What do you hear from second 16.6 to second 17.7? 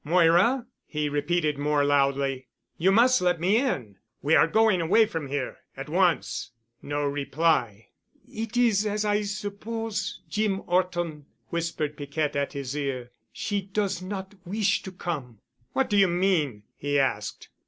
he asked.